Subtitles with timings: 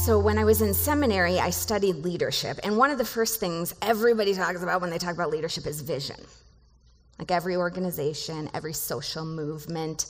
[0.00, 2.58] So, when I was in seminary, I studied leadership.
[2.64, 5.82] And one of the first things everybody talks about when they talk about leadership is
[5.82, 6.16] vision.
[7.18, 10.06] Like every organization, every social movement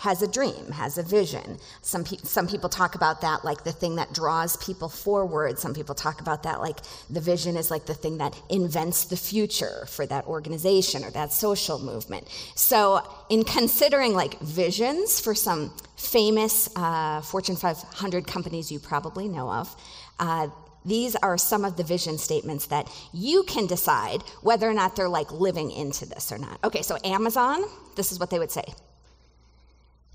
[0.00, 1.58] has a dream, has a vision.
[1.82, 5.58] Some, pe- some people talk about that like the thing that draws people forward.
[5.58, 6.78] Some people talk about that like
[7.10, 11.34] the vision is like the thing that invents the future for that organization or that
[11.34, 12.26] social movement.
[12.54, 19.52] So, in considering like visions for some famous uh, Fortune 500 companies you probably know
[19.52, 19.76] of,
[20.18, 20.48] uh,
[20.82, 25.10] these are some of the vision statements that you can decide whether or not they're
[25.10, 26.58] like living into this or not.
[26.64, 27.62] Okay, so Amazon,
[27.96, 28.64] this is what they would say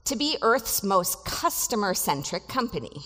[0.05, 3.01] to be Earth's most customer centric company,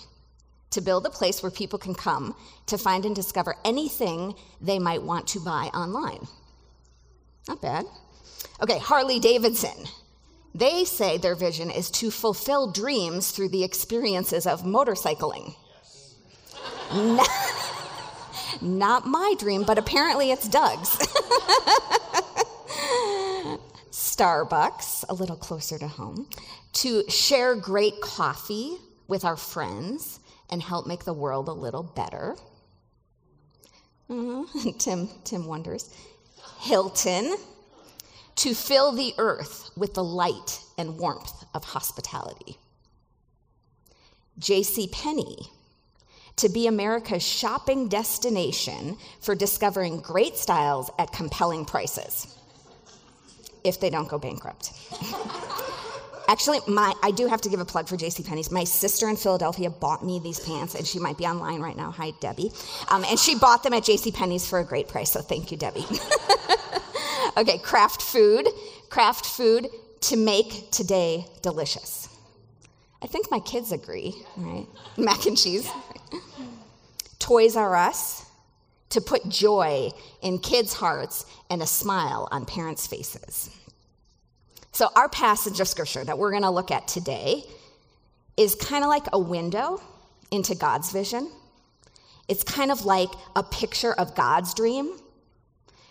[0.72, 2.36] to build a place where people can come
[2.68, 6.28] to find and discover anything they might want to buy online.
[7.48, 7.86] Not bad.
[8.62, 9.86] Okay, Harley Davidson.
[10.54, 15.56] They say their vision is to fulfill dreams through the experiences of motorcycling.
[16.94, 17.30] Not,
[18.62, 20.98] not my dream, but apparently it's Doug's.
[24.00, 26.26] Starbucks, a little closer to home,
[26.72, 28.78] to share great coffee
[29.10, 32.38] with our friends and help make the world a little better.
[34.10, 34.72] Mm-hmm.
[34.78, 35.94] Tim, Tim wonders.
[36.60, 37.36] Hilton,
[38.38, 42.58] to fill the earth with the light and warmth of hospitality.
[44.38, 44.88] J.C.
[44.94, 45.40] Penney,
[46.38, 52.39] to be America's shopping destination for discovering great styles at compelling prices,
[53.64, 54.72] if they don't go bankrupt.
[56.30, 58.52] Actually, my, I do have to give a plug for JCPenney's.
[58.52, 61.90] My sister in Philadelphia bought me these pants, and she might be online right now.
[61.90, 62.52] Hi, Debbie.
[62.90, 65.86] Um, and she bought them at JCPenney's for a great price, so thank you, Debbie.
[67.38, 68.48] okay, Kraft food.
[68.90, 69.70] Kraft food
[70.02, 72.08] to make today delicious.
[73.02, 74.68] I think my kids agree, right?
[74.98, 75.68] Mac and cheese.
[77.18, 78.29] Toys R Us
[78.90, 83.50] to put joy in kids' hearts and a smile on parents' faces.
[84.72, 87.44] So, our passage of scripture that we're going to look at today
[88.38, 89.82] is kind of like a window
[90.32, 91.30] into God's vision.
[92.28, 94.98] It's kind of like a picture of God's dream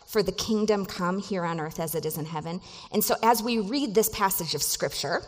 [0.06, 2.60] for the kingdom come here on earth as it is in heaven.
[2.92, 5.22] And so, as we read this passage of scripture,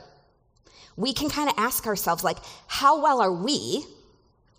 [0.97, 3.85] we can kind of ask ourselves, like, how well are we,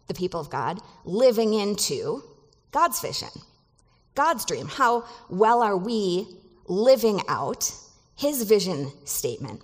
[0.07, 2.23] the people of God, living into
[2.71, 3.29] God's vision,
[4.15, 4.67] God's dream?
[4.67, 6.27] How well are we
[6.67, 7.71] living out
[8.15, 9.61] his vision statement.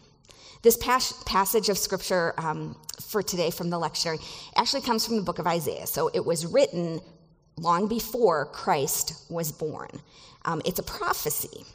[0.63, 4.19] This pas- passage of scripture um, for today from the lectionary
[4.55, 5.85] actually comes from the book of Isaiah.
[5.85, 6.99] So it was written
[7.57, 9.89] long before Christ was born.
[10.45, 11.65] Um, it's a prophecy.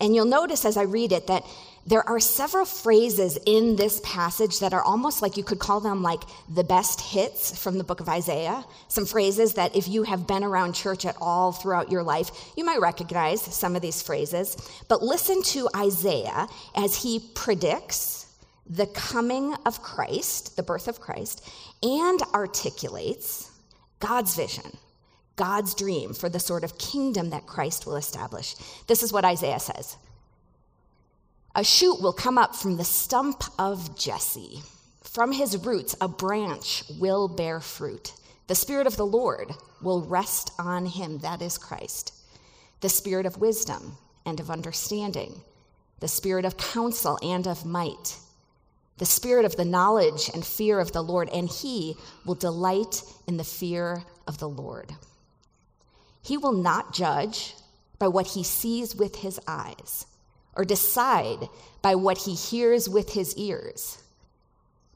[0.00, 1.44] And you'll notice as I read it that
[1.86, 6.02] there are several phrases in this passage that are almost like you could call them
[6.02, 8.64] like the best hits from the book of Isaiah.
[8.88, 12.64] Some phrases that if you have been around church at all throughout your life, you
[12.64, 14.56] might recognize some of these phrases.
[14.88, 18.32] But listen to Isaiah as he predicts
[18.66, 21.46] the coming of Christ, the birth of Christ,
[21.82, 23.50] and articulates
[24.00, 24.78] God's vision.
[25.36, 28.54] God's dream for the sort of kingdom that Christ will establish.
[28.86, 29.98] This is what Isaiah says
[31.54, 34.62] a shoot will come up from the stump of Jesse.
[35.02, 38.12] From his roots, a branch will bear fruit.
[38.48, 42.12] The Spirit of the Lord will rest on him, that is Christ.
[42.80, 45.42] The Spirit of wisdom and of understanding,
[46.00, 48.16] the Spirit of counsel and of might,
[48.98, 51.94] the Spirit of the knowledge and fear of the Lord, and he
[52.26, 54.92] will delight in the fear of the Lord.
[56.20, 57.54] He will not judge
[57.98, 60.06] by what he sees with his eyes
[60.56, 61.48] or decide
[61.82, 64.02] by what he hears with his ears.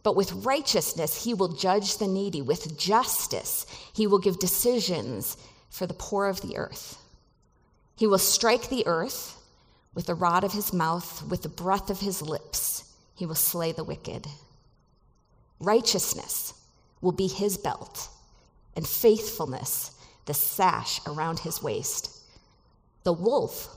[0.03, 2.41] But with righteousness, he will judge the needy.
[2.41, 5.37] With justice, he will give decisions
[5.71, 6.99] for the poor of the earth.
[7.97, 9.37] He will strike the earth
[9.95, 12.85] with the rod of his mouth, with the breath of his lips.
[13.15, 14.29] He will slay the wicked.
[15.59, 16.55] Righteousness
[17.01, 18.09] will be his belt,
[18.77, 19.91] and faithfulness
[20.27, 22.23] the sash around his waist.
[23.03, 23.77] The wolf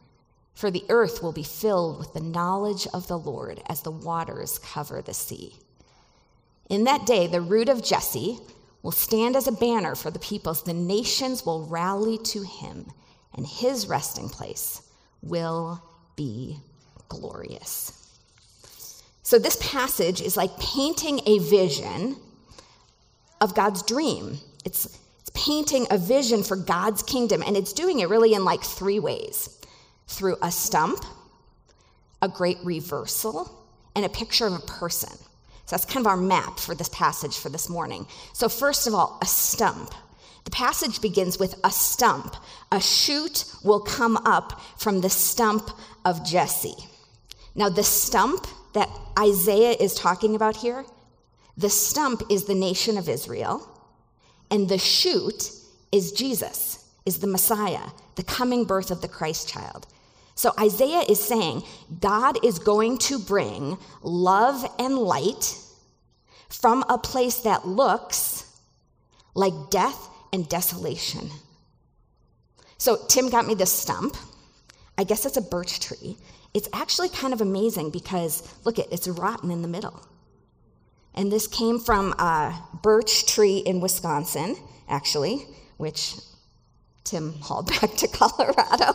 [0.53, 4.59] for the earth will be filled with the knowledge of the Lord as the waters
[4.59, 5.55] cover the sea.
[6.69, 8.39] In that day, the root of Jesse
[8.81, 10.63] will stand as a banner for the peoples.
[10.63, 12.91] The nations will rally to him,
[13.35, 14.81] and his resting place
[15.21, 15.83] will
[16.15, 16.57] be
[17.09, 17.97] glorious.
[19.23, 22.17] So, this passage is like painting a vision
[23.39, 24.37] of God's dream.
[24.65, 28.63] It's, it's painting a vision for God's kingdom, and it's doing it really in like
[28.63, 29.60] three ways
[30.11, 31.03] through a stump,
[32.21, 33.65] a great reversal,
[33.95, 35.09] and a picture of a person.
[35.65, 38.05] So that's kind of our map for this passage for this morning.
[38.33, 39.93] So, first of all, a stump.
[40.43, 42.35] The passage begins with a stump.
[42.71, 45.69] A shoot will come up from the stump
[46.03, 46.75] of Jesse.
[47.55, 50.85] Now, the stump that Isaiah is talking about here,
[51.57, 53.67] the stump is the nation of Israel,
[54.49, 55.51] and the shoot
[55.91, 59.87] is Jesus, is the Messiah, the coming birth of the Christ child.
[60.35, 61.63] So Isaiah is saying
[61.99, 65.57] God is going to bring love and light
[66.49, 68.45] from a place that looks
[69.33, 71.29] like death and desolation.
[72.77, 74.17] So Tim got me this stump.
[74.97, 76.17] I guess it's a birch tree.
[76.53, 80.05] It's actually kind of amazing because look at it's rotten in the middle.
[81.13, 84.55] And this came from a birch tree in Wisconsin,
[84.87, 85.45] actually,
[85.77, 86.15] which
[87.03, 88.93] Tim hauled back to Colorado,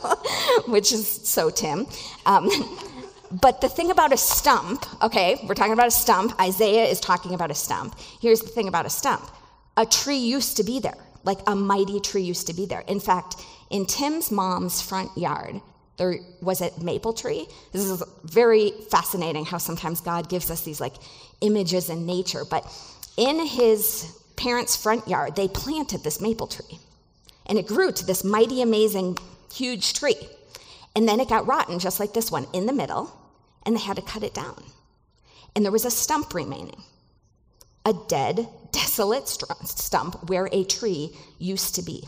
[0.67, 1.87] which is so Tim.
[2.25, 2.49] Um,
[3.31, 6.41] but the thing about a stump, okay, we're talking about a stump.
[6.41, 7.99] Isaiah is talking about a stump.
[8.21, 9.31] Here's the thing about a stump
[9.77, 12.83] a tree used to be there, like a mighty tree used to be there.
[12.89, 13.37] In fact,
[13.69, 15.61] in Tim's mom's front yard,
[15.99, 17.47] there was a maple tree.
[17.73, 20.95] This is very fascinating how sometimes God gives us these like
[21.41, 22.45] images in nature.
[22.49, 22.65] But
[23.17, 26.79] in his parents' front yard, they planted this maple tree
[27.47, 29.19] and it grew to this mighty, amazing,
[29.53, 30.17] huge tree.
[30.95, 33.17] And then it got rotten, just like this one, in the middle,
[33.65, 34.63] and they had to cut it down.
[35.55, 36.83] And there was a stump remaining
[37.85, 42.03] a dead, desolate stump where a tree used to be.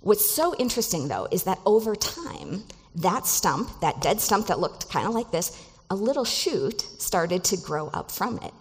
[0.00, 2.62] What's so interesting, though, is that over time,
[2.94, 5.60] that stump, that dead stump that looked kind of like this,
[5.90, 8.54] a little shoot started to grow up from it.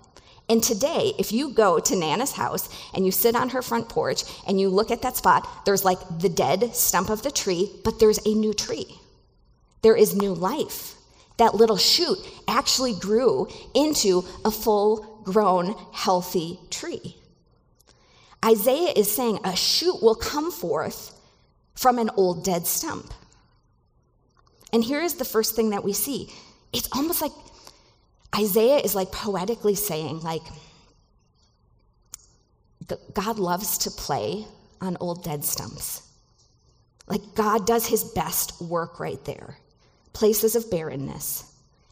[0.50, 4.24] And today, if you go to Nana's house and you sit on her front porch
[4.48, 8.00] and you look at that spot, there's like the dead stump of the tree, but
[8.00, 9.00] there's a new tree.
[9.84, 10.96] There is new life.
[11.38, 12.18] That little shoot
[12.48, 17.16] actually grew into a full grown, healthy tree.
[18.44, 21.16] Isaiah is saying a shoot will come forth
[21.76, 23.14] from an old dead stump.
[24.74, 26.32] And here is the first thing that we see
[26.72, 27.32] it's almost like
[28.36, 30.44] Isaiah is like poetically saying, like,
[33.14, 34.46] God loves to play
[34.82, 36.02] on old dead stumps.
[37.08, 39.58] Like, God does his best work right there.
[40.14, 41.44] Places of barrenness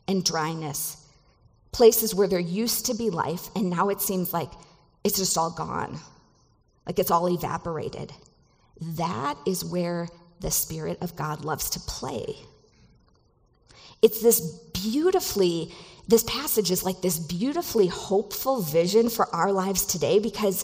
[0.07, 1.06] and dryness,
[1.72, 4.50] places where there used to be life, and now it seems like
[5.04, 6.00] it's just all gone,
[6.86, 8.12] like it's all evaporated.
[8.81, 10.07] That is where
[10.39, 12.36] the Spirit of God loves to play.
[14.01, 14.39] It's this
[14.74, 15.74] beautifully
[16.07, 20.63] this passage is like this beautifully hopeful vision for our lives today because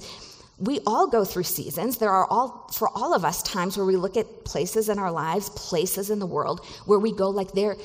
[0.58, 1.98] we all go through seasons.
[1.98, 5.12] There are all, for all of us, times where we look at places in our
[5.12, 7.76] lives, places in the world, where we go like there,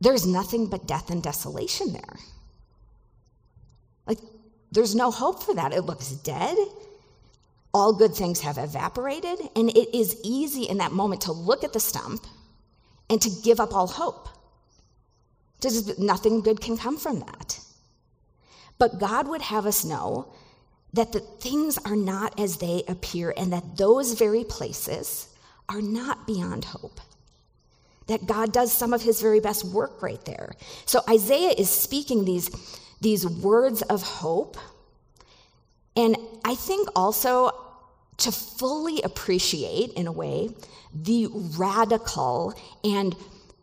[0.00, 2.16] there's nothing but death and desolation there.
[4.06, 4.18] Like
[4.70, 5.72] there's no hope for that.
[5.72, 6.58] It looks dead.
[7.72, 11.72] All good things have evaporated, and it is easy in that moment to look at
[11.72, 12.26] the stump
[13.08, 14.28] and to give up all hope.
[15.98, 17.60] Nothing good can come from that.
[18.78, 20.32] But God would have us know
[20.92, 25.28] that the things are not as they appear and that those very places
[25.68, 27.00] are not beyond hope.
[28.08, 30.52] That God does some of his very best work right there.
[30.84, 32.50] So Isaiah is speaking these,
[33.00, 34.56] these words of hope.
[35.96, 37.52] And I think also
[38.18, 40.50] to fully appreciate, in a way,
[40.92, 42.54] the radical
[42.84, 43.16] and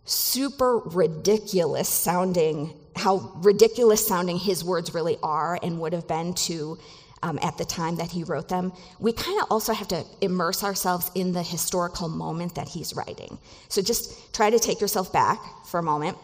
[0.10, 6.78] super ridiculous sounding, how ridiculous sounding his words really are and would have been to
[7.22, 10.63] um, at the time that he wrote them, we kind of also have to immerse
[10.63, 13.38] ourselves in the historical moment that he's writing.
[13.68, 16.18] So just try to take yourself back for a moment.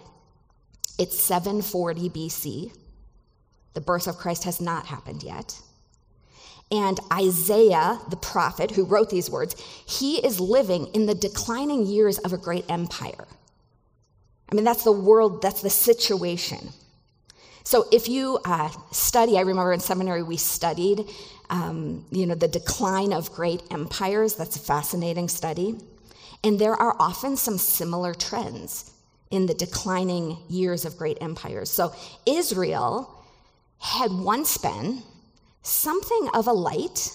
[0.98, 2.72] It's 740 BC.
[3.74, 5.60] The birth of Christ has not happened yet.
[6.72, 12.18] And Isaiah, the prophet who wrote these words, he is living in the declining years
[12.20, 13.27] of a great empire.
[14.52, 16.70] I mean, that's the world, that's the situation.
[17.64, 21.06] So if you uh, study, I remember in seminary we studied,
[21.50, 24.36] um, you know, the decline of great empires.
[24.36, 25.78] That's a fascinating study.
[26.44, 28.92] And there are often some similar trends
[29.32, 31.72] in the declining years of great empires.
[31.72, 31.94] So
[32.28, 33.24] Israel
[33.80, 35.02] had once been
[35.64, 37.12] something of a light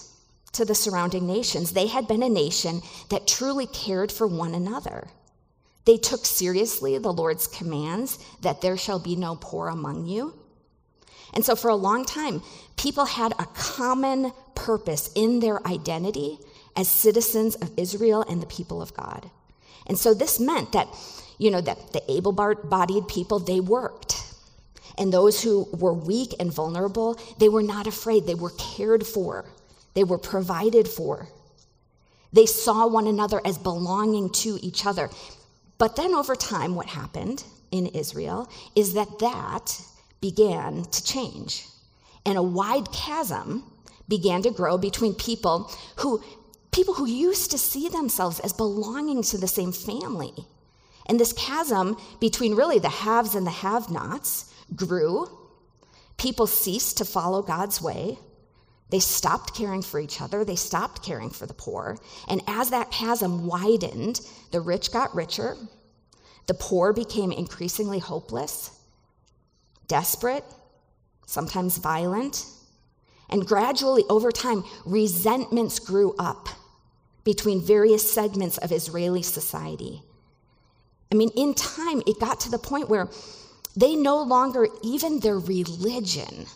[0.51, 1.71] to the surrounding nations.
[1.71, 5.07] They had been a nation that truly cared for one another.
[5.85, 10.33] They took seriously the Lord's commands that there shall be no poor among you.
[11.33, 12.41] And so, for a long time,
[12.77, 16.39] people had a common purpose in their identity
[16.75, 19.29] as citizens of Israel and the people of God.
[19.87, 20.87] And so, this meant that,
[21.37, 24.17] you know, that the able bodied people, they worked.
[24.97, 28.27] And those who were weak and vulnerable, they were not afraid.
[28.27, 29.45] They were cared for,
[29.93, 31.29] they were provided for.
[32.33, 35.09] They saw one another as belonging to each other.
[35.81, 39.81] But then over time, what happened in Israel is that that
[40.21, 41.65] began to change.
[42.23, 43.63] And a wide chasm
[44.07, 46.23] began to grow between people who
[46.71, 50.45] people who used to see themselves as belonging to the same family.
[51.07, 55.27] And this chasm between really the haves and the have-nots grew.
[56.17, 58.19] People ceased to follow God's way.
[58.91, 60.43] They stopped caring for each other.
[60.43, 61.97] They stopped caring for the poor.
[62.27, 64.21] And as that chasm widened,
[64.51, 65.55] the rich got richer.
[66.47, 68.77] The poor became increasingly hopeless,
[69.87, 70.43] desperate,
[71.25, 72.45] sometimes violent.
[73.29, 76.49] And gradually, over time, resentments grew up
[77.23, 80.01] between various segments of Israeli society.
[81.11, 83.07] I mean, in time, it got to the point where
[83.77, 86.47] they no longer, even their religion,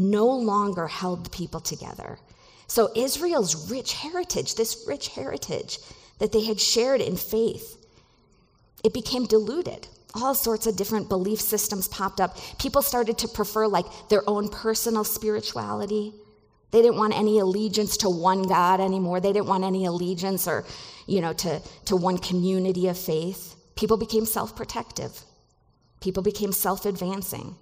[0.00, 2.18] no longer held the people together.
[2.66, 5.78] So Israel's rich heritage, this rich heritage
[6.18, 7.76] that they had shared in faith,
[8.82, 9.88] it became diluted.
[10.14, 12.36] All sorts of different belief systems popped up.
[12.58, 16.14] People started to prefer like their own personal spirituality.
[16.70, 19.20] They didn't want any allegiance to one God anymore.
[19.20, 20.64] They didn't want any allegiance or,
[21.06, 23.54] you know, to, to one community of faith.
[23.76, 25.20] People became self-protective.
[26.00, 27.56] People became self-advancing.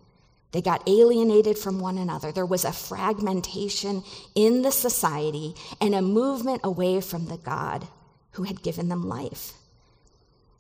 [0.53, 2.33] They got alienated from one another.
[2.33, 4.03] There was a fragmentation
[4.35, 7.87] in the society and a movement away from the God
[8.33, 9.53] who had given them life.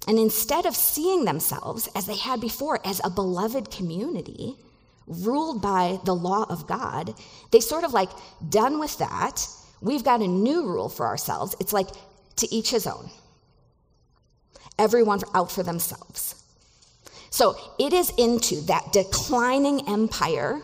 [0.06, 4.56] And instead of seeing themselves as they had before as a beloved community
[5.06, 7.14] ruled by the law of God,
[7.50, 8.10] they sort of like,
[8.48, 9.46] done with that,
[9.80, 11.56] we've got a new rule for ourselves.
[11.60, 11.88] It's like
[12.36, 13.10] to each his own,
[14.78, 16.37] everyone out for themselves.
[17.30, 20.62] So it is into that declining empire.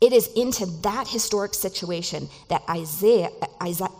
[0.00, 3.30] It is into that historic situation that Isaiah,
[3.62, 3.90] Isaiah,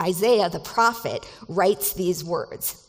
[0.00, 2.84] Isaiah the prophet writes these words.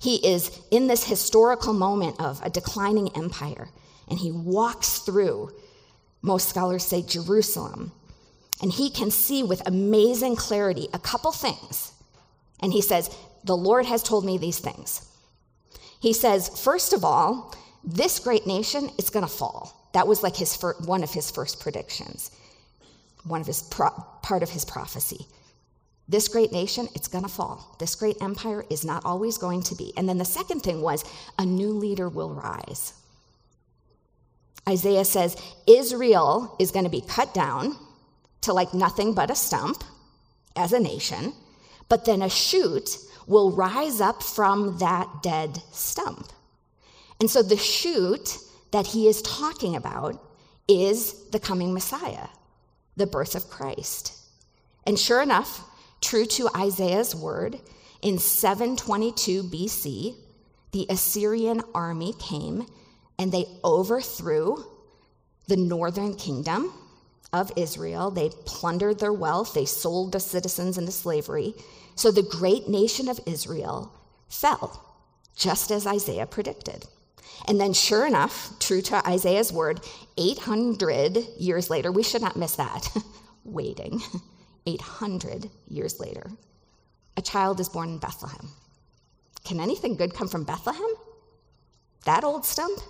[0.00, 3.68] He is in this historical moment of a declining empire,
[4.08, 5.50] and he walks through,
[6.22, 7.92] most scholars say, Jerusalem.
[8.60, 11.92] And he can see with amazing clarity a couple things.
[12.60, 13.14] And he says,
[13.44, 15.08] The Lord has told me these things.
[16.02, 17.54] He says, first of all,
[17.84, 19.88] this great nation is going to fall.
[19.92, 22.32] That was like his one of his first predictions,
[23.22, 23.90] one of his pro,
[24.20, 25.26] part of his prophecy.
[26.08, 27.76] This great nation, it's going to fall.
[27.78, 29.92] This great empire is not always going to be.
[29.96, 31.04] And then the second thing was
[31.38, 32.94] a new leader will rise.
[34.68, 35.36] Isaiah says
[35.68, 37.76] Israel is going to be cut down
[38.40, 39.84] to like nothing but a stump
[40.56, 41.32] as a nation,
[41.88, 46.32] but then a shoot will rise up from that dead stump.
[47.20, 48.38] And so the shoot
[48.72, 50.20] that he is talking about
[50.68, 52.28] is the coming Messiah,
[52.96, 54.18] the birth of Christ.
[54.86, 55.62] And sure enough,
[56.00, 57.60] true to Isaiah's word,
[58.00, 60.16] in 722 BC,
[60.72, 62.66] the Assyrian army came
[63.18, 64.64] and they overthrew
[65.46, 66.72] the northern kingdom
[67.32, 68.10] of Israel.
[68.10, 71.54] They plundered their wealth, they sold the citizens into slavery,
[71.94, 73.92] so the great nation of Israel
[74.28, 74.96] fell,
[75.36, 76.84] just as Isaiah predicted.
[77.48, 79.80] And then, sure enough, true to Isaiah's word,
[80.16, 82.88] 800 years later, we should not miss that,
[83.44, 84.00] waiting,
[84.66, 86.30] 800 years later,
[87.16, 88.48] a child is born in Bethlehem.
[89.44, 90.94] Can anything good come from Bethlehem?
[92.04, 92.80] That old stump?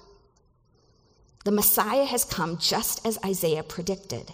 [1.44, 4.32] The Messiah has come just as Isaiah predicted,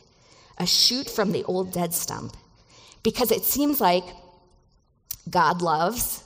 [0.58, 2.36] a shoot from the old dead stump,
[3.02, 4.04] because it seems like
[5.30, 6.22] God loves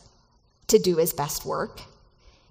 [0.68, 1.80] to do his best work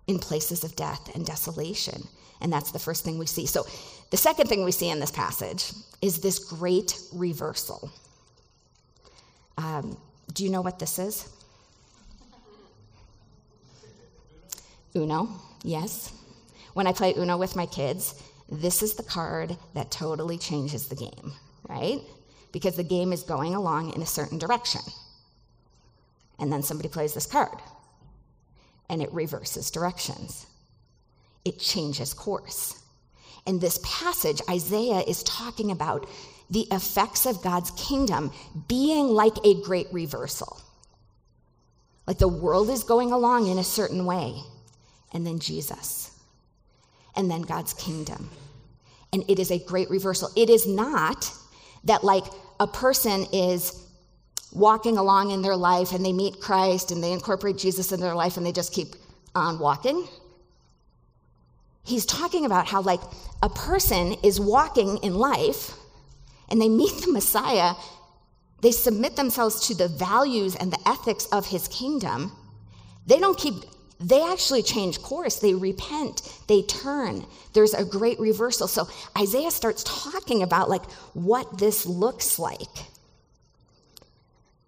[0.07, 2.07] in places of death and desolation.
[2.39, 3.45] And that's the first thing we see.
[3.45, 3.65] So,
[4.09, 5.71] the second thing we see in this passage
[6.01, 7.89] is this great reversal.
[9.57, 9.97] Um,
[10.33, 11.29] do you know what this is?
[14.95, 15.29] Uno,
[15.63, 16.11] yes.
[16.73, 20.95] When I play Uno with my kids, this is the card that totally changes the
[20.95, 21.33] game,
[21.67, 21.99] right?
[22.51, 24.81] Because the game is going along in a certain direction
[26.41, 27.57] and then somebody plays this card
[28.89, 30.47] and it reverses directions.
[31.45, 32.81] It changes course.
[33.45, 36.07] In this passage, Isaiah is talking about
[36.49, 38.31] the effects of God's kingdom
[38.67, 40.59] being like a great reversal.
[42.05, 44.35] Like the world is going along in a certain way,
[45.13, 46.10] and then Jesus,
[47.15, 48.29] and then God's kingdom.
[49.13, 50.29] And it is a great reversal.
[50.35, 51.31] It is not
[51.83, 52.25] that, like,
[52.59, 53.87] a person is
[54.53, 58.15] walking along in their life and they meet Christ and they incorporate Jesus in their
[58.15, 58.95] life and they just keep
[59.33, 60.07] on walking.
[61.83, 63.01] He's talking about how, like,
[63.41, 65.73] a person is walking in life
[66.49, 67.73] and they meet the Messiah,
[68.61, 72.31] they submit themselves to the values and the ethics of his kingdom.
[73.07, 73.55] They don't keep,
[74.01, 75.39] they actually change course.
[75.39, 77.25] They repent, they turn.
[77.53, 78.67] There's a great reversal.
[78.67, 82.67] So Isaiah starts talking about, like, what this looks like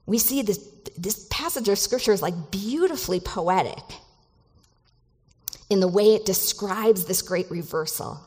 [0.06, 0.58] we see this,
[0.98, 3.84] this passage of scripture is like beautifully poetic
[5.70, 8.20] in the way it describes this great reversal.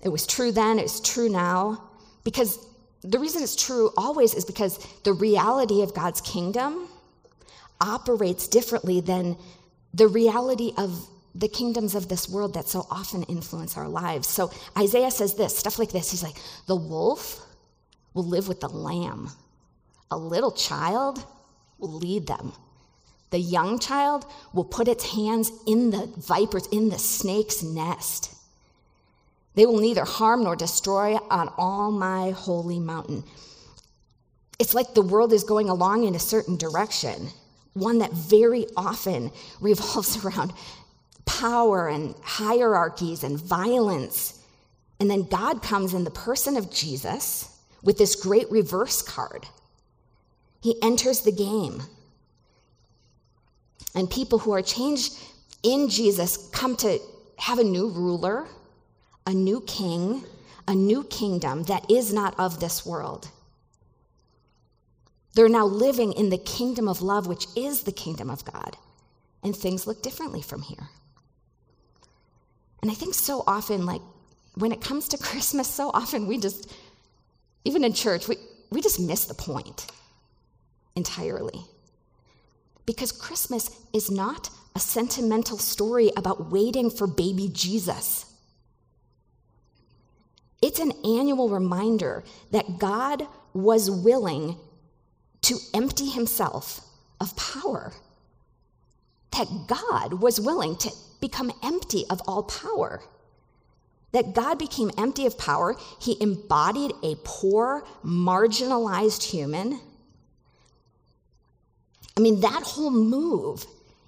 [0.00, 1.90] It was true then, it's true now,
[2.24, 2.64] because
[3.02, 6.88] the reason it's true always is because the reality of God's kingdom
[7.80, 9.36] operates differently than
[9.94, 14.26] the reality of the kingdoms of this world that so often influence our lives.
[14.26, 16.10] So Isaiah says this stuff like this.
[16.10, 17.40] He's like, the wolf
[18.14, 19.30] will live with the lamb
[20.10, 21.24] a little child
[21.78, 22.52] will lead them.
[23.30, 28.32] The young child will put its hands in the viper's, in the snake's nest.
[29.54, 33.24] They will neither harm nor destroy on all my holy mountain.
[34.58, 37.28] It's like the world is going along in a certain direction,
[37.76, 39.30] one that very often
[39.60, 40.52] revolves around
[41.24, 44.40] power and hierarchies and violence.
[44.98, 47.50] And then God comes in the person of Jesus
[47.82, 49.46] with this great reverse card
[50.66, 51.80] he enters the game.
[53.94, 55.16] And people who are changed
[55.62, 56.98] in Jesus come to
[57.38, 58.48] have a new ruler,
[59.28, 60.24] a new king,
[60.66, 63.30] a new kingdom that is not of this world.
[65.36, 68.74] They're now living in the kingdom of love, which is the kingdom of God.
[69.42, 70.88] And things look differently from here.
[72.80, 74.00] And I think so often, like
[74.54, 76.72] when it comes to Christmas, so often we just,
[77.66, 78.36] even in church, we,
[78.70, 79.86] we just miss the point
[80.96, 81.60] entirely.
[82.86, 88.24] Because Christmas is not a sentimental story about waiting for baby Jesus.
[90.62, 94.56] It's an annual reminder that God was willing
[95.42, 96.80] to empty himself
[97.20, 97.92] of power.
[99.32, 103.02] That God was willing to become empty of all power.
[104.12, 105.76] That God became empty of power.
[106.00, 109.80] He embodied a poor, marginalized human
[112.16, 113.66] I mean, that whole move,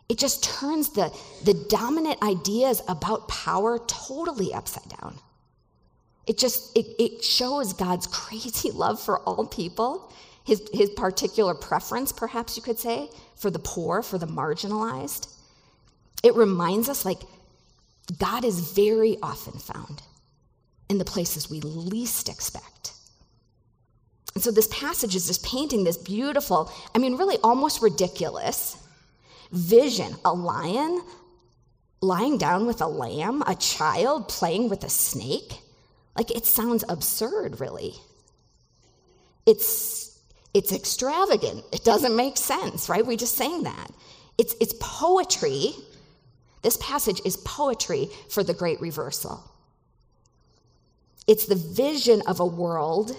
[0.09, 1.14] it just turns the,
[1.45, 5.19] the dominant ideas about power totally upside down.
[6.27, 10.12] It just it, it shows God's crazy love for all people,
[10.49, 15.29] his, his particular preference, perhaps you could say, for the poor, for the marginalized.
[16.23, 17.19] It reminds us like
[18.19, 20.01] God is very often found
[20.89, 22.95] in the places we least expect.
[24.35, 28.83] And so this passage is just painting this beautiful, I mean, really almost ridiculous
[29.53, 31.03] vision a lion
[32.01, 35.61] lying down with a lamb, a child playing with a snake.
[36.17, 37.93] Like it sounds absurd, really.
[39.45, 40.08] It's
[40.55, 41.65] it's extravagant.
[41.73, 43.07] It doesn't make sense, right?
[43.07, 43.91] We just sang that.
[44.39, 45.73] It's it's poetry.
[46.63, 49.43] This passage is poetry for the great reversal.
[51.27, 53.17] It's the vision of a world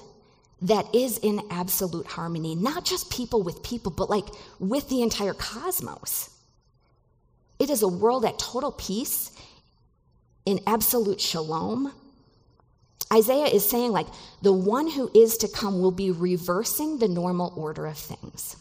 [0.61, 4.25] that is in absolute harmony, not just people with people, but like
[4.59, 6.29] with the entire cosmos.
[7.59, 9.31] It is a world at total peace,
[10.45, 11.93] in absolute shalom.
[13.11, 14.07] Isaiah is saying, like,
[14.41, 18.55] the one who is to come will be reversing the normal order of things.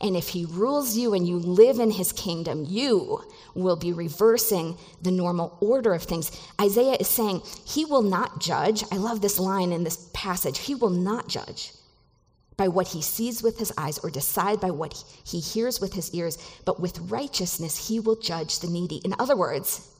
[0.00, 3.22] And if he rules you and you live in his kingdom, you
[3.54, 6.30] will be reversing the normal order of things.
[6.60, 8.84] Isaiah is saying he will not judge.
[8.92, 10.58] I love this line in this passage.
[10.58, 11.72] He will not judge
[12.56, 16.12] by what he sees with his eyes or decide by what he hears with his
[16.14, 18.96] ears, but with righteousness he will judge the needy.
[19.04, 19.90] In other words,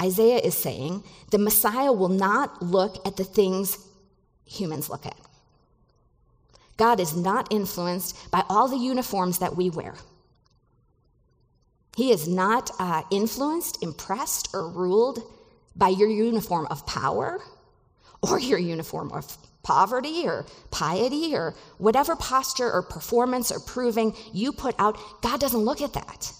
[0.00, 3.78] Isaiah is saying the Messiah will not look at the things
[4.44, 5.16] humans look at.
[6.76, 9.94] God is not influenced by all the uniforms that we wear.
[11.96, 15.20] He is not uh, influenced, impressed, or ruled
[15.74, 17.40] by your uniform of power
[18.22, 24.52] or your uniform of poverty or piety or whatever posture or performance or proving you
[24.52, 24.96] put out.
[25.22, 26.32] God doesn't look at that.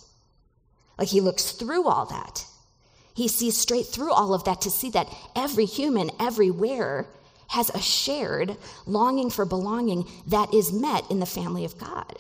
[0.97, 2.45] Like he looks through all that.
[3.19, 7.05] He sees straight through all of that to see that every human, everywhere,
[7.49, 12.17] has a shared longing for belonging that is met in the family of God.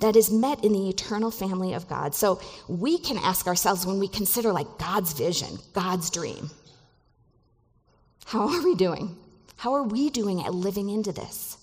[0.00, 2.16] That is met in the eternal family of God.
[2.16, 6.50] So we can ask ourselves when we consider like God's vision, God's dream,
[8.24, 9.16] how are we doing?
[9.54, 11.58] How are we doing at living into this?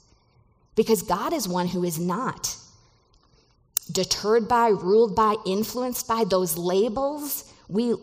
[0.77, 2.55] Because God is one who is not
[3.91, 7.95] deterred by, ruled by, influenced by those labels we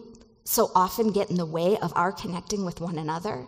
[0.44, 3.46] so often get in the way of our connecting with one another.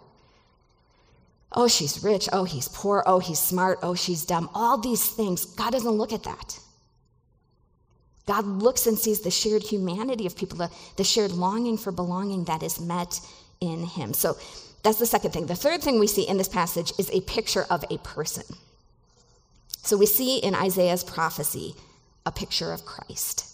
[1.52, 2.28] Oh, she's rich.
[2.33, 3.02] Oh, he's poor.
[3.07, 3.78] Oh, he's smart.
[3.83, 4.50] Oh, she's dumb.
[4.52, 6.59] All these things, God doesn't look at that.
[8.26, 12.44] God looks and sees the shared humanity of people, the, the shared longing for belonging
[12.44, 13.20] that is met
[13.61, 14.12] in Him.
[14.12, 14.37] So
[14.83, 15.46] that's the second thing.
[15.46, 18.44] The third thing we see in this passage is a picture of a person.
[19.83, 21.74] So we see in Isaiah's prophecy
[22.26, 23.46] a picture of Christ.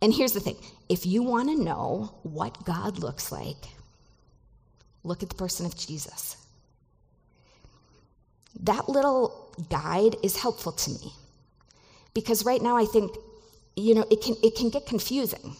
[0.00, 0.56] And here's the thing
[0.88, 3.56] if you want to know what God looks like,
[5.02, 6.36] look at the person of Jesus.
[8.60, 11.12] That little guide is helpful to me
[12.14, 13.12] because right now I think,
[13.76, 15.56] you know, it can, it can get confusing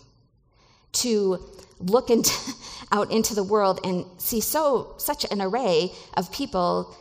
[0.92, 1.38] to
[1.78, 2.32] look into,
[2.92, 6.96] out into the world and see so such an array of people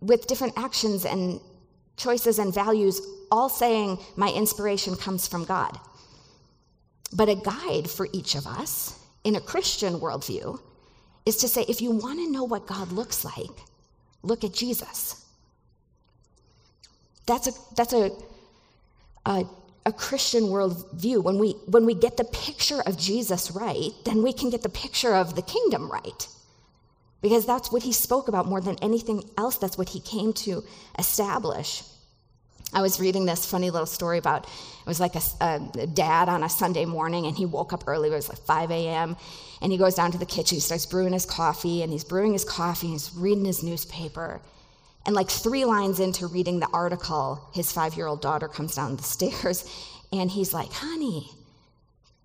[0.00, 1.40] with different actions and
[1.96, 3.00] choices and values,
[3.30, 5.78] all saying, My inspiration comes from God.
[7.12, 10.60] But a guide for each of us in a Christian worldview
[11.26, 13.50] is to say, if you want to know what God looks like,
[14.22, 15.24] look at Jesus.
[17.26, 18.10] That's a, that's a,
[19.26, 19.44] a,
[19.86, 21.22] a Christian worldview.
[21.22, 24.68] When we, when we get the picture of Jesus right, then we can get the
[24.68, 26.26] picture of the kingdom right
[27.22, 29.56] because that's what he spoke about more than anything else.
[29.56, 30.64] That's what he came to
[30.98, 31.84] establish.
[32.72, 36.42] I was reading this funny little story about it was like a, a, dad on
[36.42, 38.08] a Sunday morning, and he woke up early.
[38.08, 39.16] It was like 5 a.m.
[39.60, 40.56] And he goes down to the kitchen.
[40.56, 44.40] He starts brewing his coffee, and he's brewing his coffee, and he's reading his newspaper.
[45.04, 48.96] And like three lines into reading the article, his five year old daughter comes down
[48.96, 49.68] the stairs,
[50.10, 51.30] and he's like, Honey,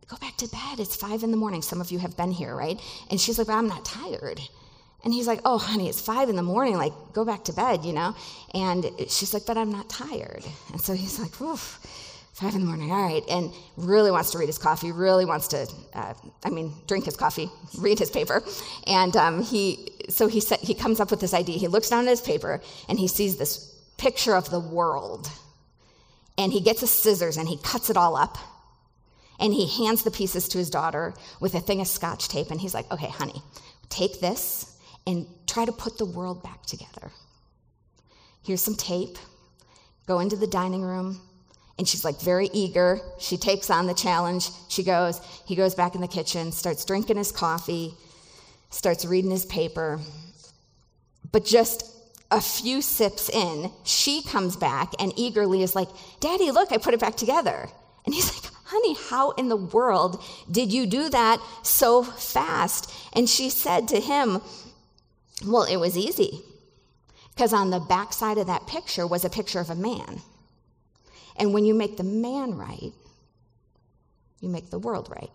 [0.07, 0.79] go back to bed.
[0.79, 1.61] It's five in the morning.
[1.61, 2.79] Some of you have been here, right?
[3.11, 4.39] And she's like, But I'm not tired.
[5.03, 6.77] And he's like, Oh, honey, it's five in the morning.
[6.77, 8.15] Like, go back to bed, you know?
[8.53, 10.43] And she's like, But I'm not tired.
[10.71, 11.79] And so he's like, Oof,
[12.33, 12.91] five in the morning.
[12.91, 13.23] All right.
[13.29, 17.17] And really wants to read his coffee, really wants to, uh, I mean, drink his
[17.17, 18.43] coffee, read his paper.
[18.85, 21.57] And um, he, so he, set, he comes up with this idea.
[21.57, 25.29] He looks down at his paper and he sees this picture of the world.
[26.37, 28.37] And he gets a scissors and he cuts it all up.
[29.39, 32.51] And he hands the pieces to his daughter with a thing of scotch tape.
[32.51, 33.41] And he's like, Okay, honey,
[33.89, 34.76] take this
[35.07, 37.11] and try to put the world back together.
[38.43, 39.17] Here's some tape.
[40.05, 41.21] Go into the dining room.
[41.79, 42.99] And she's like very eager.
[43.19, 44.49] She takes on the challenge.
[44.67, 47.93] She goes, he goes back in the kitchen, starts drinking his coffee,
[48.69, 49.99] starts reading his paper.
[51.31, 51.85] But just
[52.29, 55.89] a few sips in, she comes back and eagerly is like,
[56.19, 57.69] Daddy, look, I put it back together.
[58.05, 62.91] And he's like, Honey, how in the world did you do that so fast?
[63.13, 64.41] And she said to him,
[65.45, 66.41] well, it was easy
[67.35, 70.21] because on the back side of that picture was a picture of a man.
[71.37, 72.91] And when you make the man right,
[74.39, 75.29] you make the world right.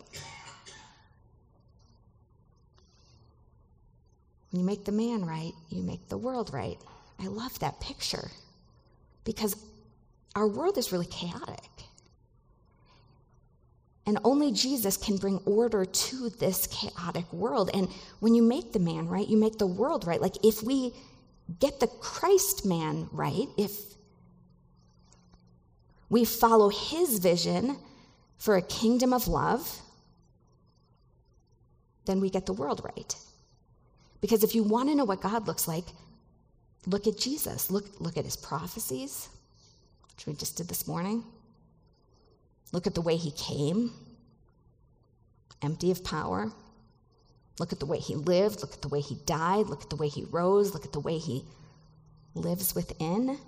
[4.51, 6.79] When you make the man right, you make the world right.
[7.19, 8.31] I love that picture
[9.25, 9.57] because
[10.35, 11.71] our world is really chaotic.
[14.05, 17.71] And only Jesus can bring order to this chaotic world.
[17.73, 17.89] And
[18.19, 20.21] when you make the man right, you make the world right.
[20.21, 20.93] Like if we
[21.61, 23.73] get the Christ man right, if
[26.09, 27.77] we follow his vision
[28.39, 29.81] for a kingdom of love,
[32.05, 33.15] then we get the world right.
[34.21, 35.85] Because if you want to know what God looks like,
[36.87, 37.71] look at Jesus.
[37.71, 39.29] Look, look at his prophecies,
[40.11, 41.25] which we just did this morning.
[42.73, 43.93] Look at the way he came,
[45.63, 46.51] empty of power.
[47.59, 48.63] Look at the way he lived.
[48.63, 49.67] Look at the way he died.
[49.67, 50.73] Look at the way he rose.
[50.73, 51.45] Look at the way he
[52.35, 53.39] lives within.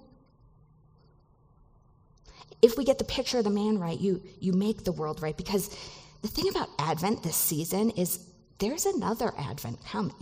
[2.61, 5.37] If we get the picture of the man right, you, you make the world right.
[5.37, 5.75] Because
[6.23, 8.27] the thing about Advent this season is
[8.59, 10.15] there's another Advent coming.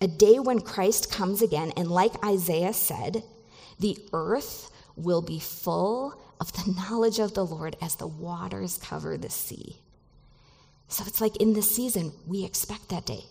[0.00, 3.22] A day when Christ comes again, and like Isaiah said,
[3.78, 9.16] the earth will be full of the knowledge of the Lord as the waters cover
[9.16, 9.76] the sea.
[10.88, 13.24] So it's like in this season, we expect that day.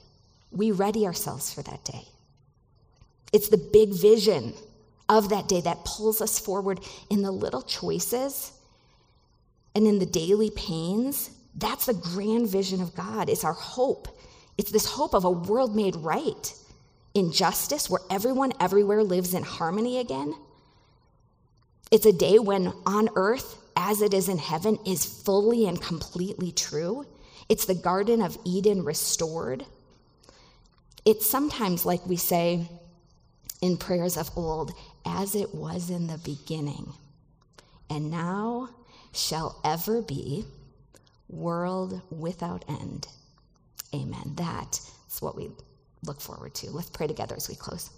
[0.51, 2.03] We ready ourselves for that day.
[3.33, 4.53] It's the big vision
[5.09, 8.51] of that day that pulls us forward in the little choices
[9.75, 13.29] and in the daily pains That's the grand vision of God.
[13.29, 14.07] It's our hope.
[14.57, 16.53] It's this hope of a world made right
[17.13, 20.35] in justice where everyone everywhere lives in harmony again.
[21.91, 26.51] It's a day when on earth, as it is in heaven, is fully and completely
[26.51, 27.05] true.
[27.49, 29.65] It's the Garden of Eden restored.
[31.05, 32.67] It's sometimes like we say
[33.61, 34.71] in prayers of old,
[35.05, 36.91] as it was in the beginning,
[37.89, 38.69] and now
[39.13, 40.45] shall ever be,
[41.29, 43.07] world without end.
[43.93, 44.33] Amen.
[44.35, 45.49] That's what we
[46.03, 46.69] look forward to.
[46.71, 47.89] Let's pray together as we close.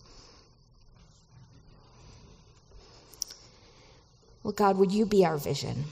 [4.47, 5.83] Well, God, would you be our vision?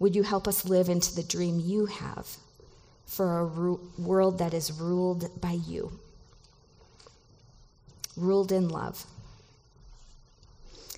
[0.00, 2.26] Would you help us live into the dream you have
[3.04, 5.92] for a ru- world that is ruled by you,
[8.16, 9.06] ruled in love?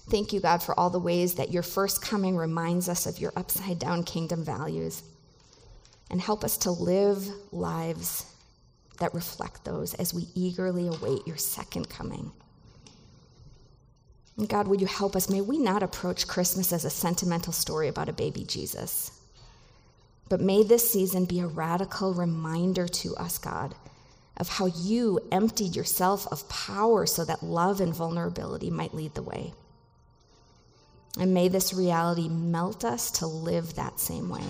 [0.08, 3.34] Thank you, God, for all the ways that your first coming reminds us of your
[3.36, 5.02] upside down kingdom values.
[6.08, 8.24] And help us to live lives
[9.00, 12.32] that reflect those as we eagerly await your second coming.
[14.38, 15.28] And God, would you help us?
[15.28, 19.10] May we not approach Christmas as a sentimental story about a baby Jesus,
[20.28, 23.74] but may this season be a radical reminder to us, God,
[24.36, 29.22] of how you emptied yourself of power so that love and vulnerability might lead the
[29.22, 29.52] way.
[31.18, 34.44] And may this reality melt us to live that same way.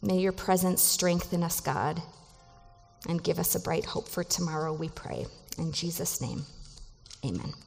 [0.00, 2.00] May your presence strengthen us, God,
[3.06, 5.26] and give us a bright hope for tomorrow, we pray.
[5.58, 6.46] In Jesus' name,
[7.24, 7.64] amen.